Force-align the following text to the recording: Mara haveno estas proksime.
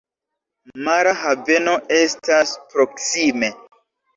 Mara 0.87 1.13
haveno 1.19 1.75
estas 1.99 2.57
proksime. 2.73 3.53